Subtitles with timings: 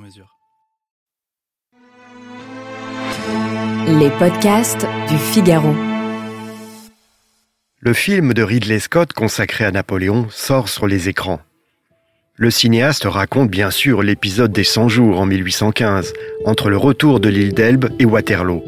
[0.00, 0.36] mesure.
[3.86, 5.74] Les podcasts du Figaro.
[7.78, 11.40] Le film de Ridley Scott consacré à Napoléon sort sur les écrans.
[12.36, 16.12] Le cinéaste raconte bien sûr l'épisode des 100 jours en 1815,
[16.46, 18.62] entre le retour de l'île d'Elbe et Waterloo.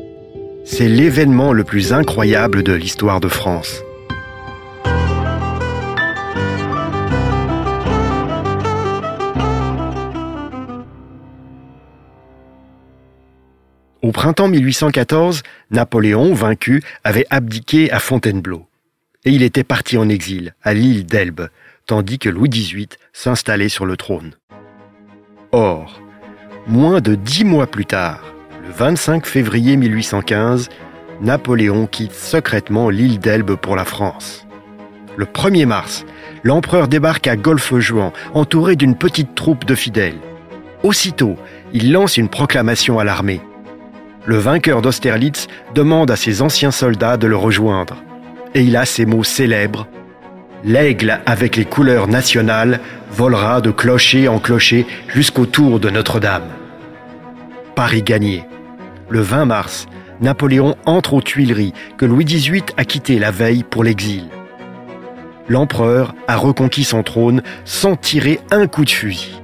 [0.64, 3.82] C'est l'événement le plus incroyable de l'histoire de France.
[14.22, 15.42] Printemps 1814,
[15.72, 18.68] Napoléon, vaincu, avait abdiqué à Fontainebleau.
[19.24, 21.48] Et il était parti en exil, à l'île d'Elbe,
[21.88, 24.34] tandis que Louis XVIII s'installait sur le trône.
[25.50, 26.00] Or,
[26.68, 28.32] moins de dix mois plus tard,
[28.64, 30.68] le 25 février 1815,
[31.20, 34.46] Napoléon quitte secrètement l'île d'Elbe pour la France.
[35.16, 36.04] Le 1er mars,
[36.44, 40.20] l'empereur débarque à Golfe-Juan, entouré d'une petite troupe de fidèles.
[40.84, 41.36] Aussitôt,
[41.72, 43.40] il lance une proclamation à l'armée
[44.24, 47.96] le vainqueur d'Austerlitz demande à ses anciens soldats de le rejoindre.
[48.54, 49.86] Et il a ces mots célèbres.
[50.64, 56.48] L'aigle avec les couleurs nationales volera de clocher en clocher jusqu'au tour de Notre-Dame.
[57.74, 58.44] Paris gagné.
[59.08, 59.86] Le 20 mars,
[60.20, 64.28] Napoléon entre aux Tuileries que Louis XVIII a quitté la veille pour l'exil.
[65.48, 69.41] L'empereur a reconquis son trône sans tirer un coup de fusil.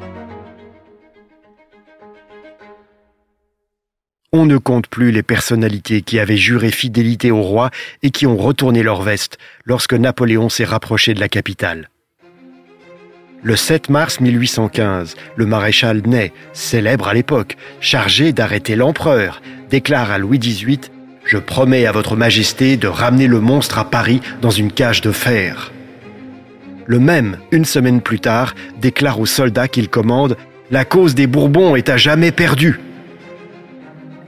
[4.30, 7.70] On ne compte plus les personnalités qui avaient juré fidélité au roi
[8.02, 11.88] et qui ont retourné leur veste lorsque Napoléon s'est rapproché de la capitale.
[13.42, 20.18] Le 7 mars 1815, le maréchal Ney, célèbre à l'époque, chargé d'arrêter l'empereur, déclare à
[20.18, 20.80] Louis XVIII
[21.24, 25.12] Je promets à votre majesté de ramener le monstre à Paris dans une cage de
[25.12, 25.72] fer.
[26.84, 30.36] Le même, une semaine plus tard, déclare aux soldats qu'il commande
[30.70, 32.78] La cause des Bourbons est à jamais perdue.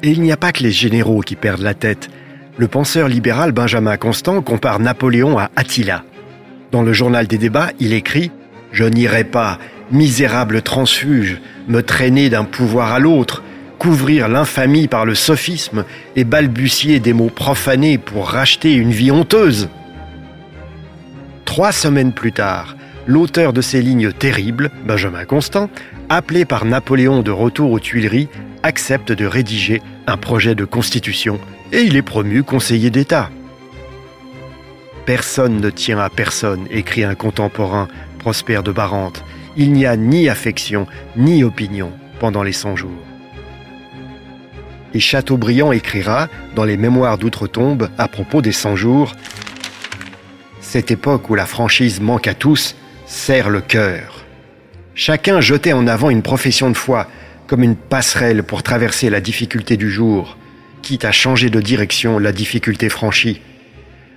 [0.03, 2.09] Et il n'y a pas que les généraux qui perdent la tête.
[2.57, 6.05] Le penseur libéral Benjamin Constant compare Napoléon à Attila.
[6.73, 8.31] Dans le journal des débats, il écrit
[8.73, 9.59] Je n'irai pas,
[9.91, 13.43] misérable transfuge, me traîner d'un pouvoir à l'autre,
[13.79, 15.85] couvrir l'infamie par le sophisme
[16.17, 19.69] et balbutier des mots profanés pour racheter une vie honteuse.
[21.45, 25.69] Trois semaines plus tard, l'auteur de ces lignes terribles, Benjamin Constant,
[26.11, 28.29] appelé par Napoléon de retour aux Tuileries,
[28.65, 31.41] accepte de rédiger un projet de constitution
[31.73, 33.31] et il est promu conseiller d'État.
[35.07, 37.89] Personne ne tient à personne, écrit un contemporain,
[38.19, 39.25] Prosper de Barante.
[39.57, 42.91] Il n'y a ni affection, ni opinion pendant les 100 jours.
[44.93, 49.15] Et Chateaubriand écrira, dans les Mémoires d'outre-tombe, à propos des 100 jours,
[50.61, 52.77] Cette époque où la franchise manque à tous
[53.07, 54.20] serre le cœur.
[54.95, 57.09] Chacun jetait en avant une profession de foi,
[57.47, 60.37] comme une passerelle pour traverser la difficulté du jour,
[60.83, 63.41] quitte à changer de direction la difficulté franchie.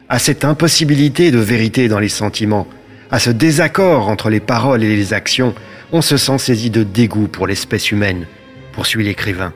[0.10, 2.68] À cette impossibilité de vérité dans les sentiments,
[3.12, 5.54] à ce désaccord entre les paroles et les actions,
[5.92, 8.26] on se sent saisi de dégoût pour l'espèce humaine,
[8.72, 9.54] poursuit l'écrivain.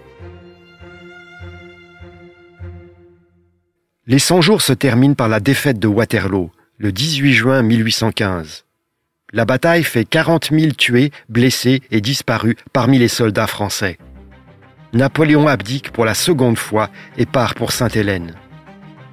[4.06, 8.67] Les 100 jours se terminent par la défaite de Waterloo, le 18 juin 1815.
[9.34, 13.98] La bataille fait 40 000 tués, blessés et disparus parmi les soldats français.
[14.94, 18.36] Napoléon abdique pour la seconde fois et part pour Sainte-Hélène.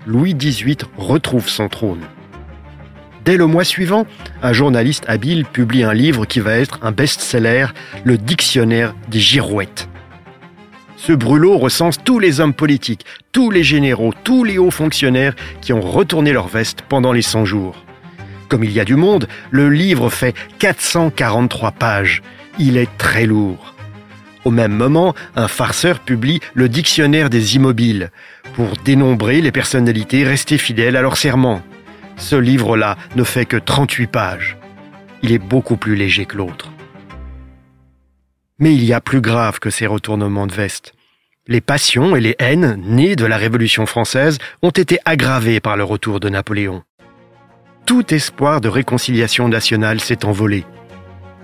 [0.06, 2.02] Louis XVIII retrouve son trône.
[3.24, 4.06] Dès le mois suivant,
[4.40, 7.66] un journaliste habile publie un livre qui va être un best-seller,
[8.04, 9.88] le Dictionnaire des girouettes.
[10.96, 15.72] Ce brûlot recense tous les hommes politiques, tous les généraux, tous les hauts fonctionnaires qui
[15.72, 17.83] ont retourné leur veste pendant les 100 jours.
[18.48, 22.22] Comme il y a du monde, le livre fait 443 pages.
[22.58, 23.74] Il est très lourd.
[24.44, 28.10] Au même moment, un farceur publie le dictionnaire des immobiles
[28.54, 31.62] pour dénombrer les personnalités restées fidèles à leur serment.
[32.16, 34.56] Ce livre-là ne fait que 38 pages.
[35.22, 36.70] Il est beaucoup plus léger que l'autre.
[38.58, 40.92] Mais il y a plus grave que ces retournements de veste.
[41.46, 45.84] Les passions et les haines nées de la Révolution française ont été aggravées par le
[45.84, 46.82] retour de Napoléon
[47.86, 50.64] tout espoir de réconciliation nationale s'est envolé.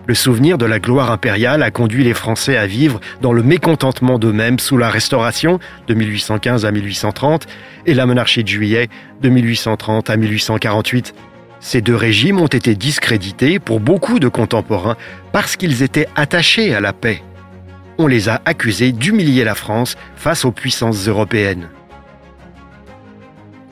[0.06, 4.19] Le souvenir de la gloire impériale a conduit les Français à vivre dans le mécontentement
[4.19, 7.46] d'eux-mêmes sous la Restauration de 1815 à 1830
[7.87, 8.88] et la monarchie de juillet
[9.20, 11.14] de 1830 à 1848.
[11.60, 14.96] Ces deux régimes ont été discrédités pour beaucoup de contemporains
[15.32, 17.22] parce qu'ils étaient attachés à la paix.
[17.98, 21.69] On les a accusés d'humilier la France face aux puissances européennes.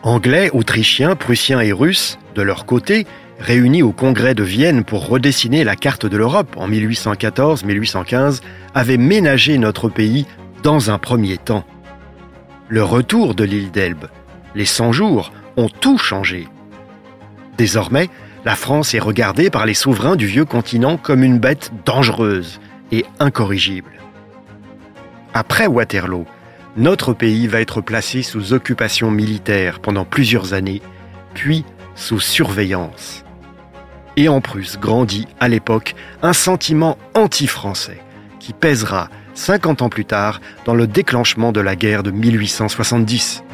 [0.08, 3.06] Anglais, Autrichiens, Prussiens et Russes, de leur côté,
[3.38, 8.40] réunis au Congrès de Vienne pour redessiner la carte de l'Europe en 1814-1815,
[8.74, 10.26] avaient ménagé notre pays
[10.62, 11.62] dans un premier temps.
[12.68, 14.06] Le retour de l'île d'Elbe,
[14.54, 16.48] les 100 jours, ont tout changé.
[17.58, 18.08] Désormais,
[18.46, 22.60] la France est regardée par les souverains du vieux continent comme une bête dangereuse
[22.92, 23.92] et incorrigible.
[25.34, 26.24] Après Waterloo,
[26.76, 30.82] notre pays va être placé sous occupation militaire pendant plusieurs années,
[31.34, 33.24] puis sous surveillance
[34.18, 38.02] et en Prusse grandit à l'époque un sentiment anti-français
[38.40, 43.44] qui pèsera 50 ans plus tard dans le déclenchement de la guerre de 1870.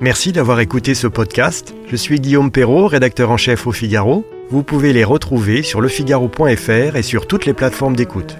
[0.00, 1.74] Merci d'avoir écouté ce podcast.
[1.88, 4.24] Je suis Guillaume Perrault, rédacteur en chef au Figaro.
[4.48, 8.36] Vous pouvez les retrouver sur lefigaro.fr et sur toutes les plateformes d'écoute.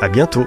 [0.00, 0.46] À bientôt.